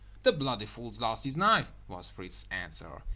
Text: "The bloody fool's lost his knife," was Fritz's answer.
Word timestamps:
"The 0.23 0.31
bloody 0.31 0.65
fool's 0.65 0.99
lost 0.99 1.25
his 1.25 1.37
knife," 1.37 1.67
was 1.87 2.09
Fritz's 2.09 2.47
answer. 2.49 3.03